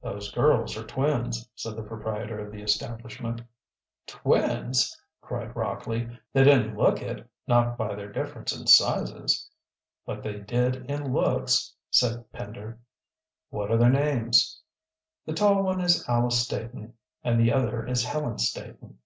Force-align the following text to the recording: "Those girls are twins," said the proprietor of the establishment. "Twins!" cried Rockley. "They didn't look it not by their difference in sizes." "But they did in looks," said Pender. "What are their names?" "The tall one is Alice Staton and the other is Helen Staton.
"Those 0.00 0.30
girls 0.30 0.76
are 0.76 0.86
twins," 0.86 1.48
said 1.56 1.74
the 1.74 1.82
proprietor 1.82 2.38
of 2.38 2.52
the 2.52 2.62
establishment. 2.62 3.40
"Twins!" 4.06 4.96
cried 5.20 5.56
Rockley. 5.56 6.16
"They 6.32 6.44
didn't 6.44 6.76
look 6.76 7.02
it 7.02 7.28
not 7.48 7.76
by 7.76 7.96
their 7.96 8.12
difference 8.12 8.56
in 8.56 8.68
sizes." 8.68 9.50
"But 10.06 10.22
they 10.22 10.38
did 10.38 10.88
in 10.88 11.12
looks," 11.12 11.74
said 11.90 12.30
Pender. 12.30 12.78
"What 13.50 13.72
are 13.72 13.76
their 13.76 13.90
names?" 13.90 14.62
"The 15.26 15.32
tall 15.34 15.64
one 15.64 15.80
is 15.80 16.08
Alice 16.08 16.38
Staton 16.40 16.94
and 17.24 17.40
the 17.40 17.52
other 17.52 17.84
is 17.84 18.04
Helen 18.04 18.38
Staton. 18.38 18.98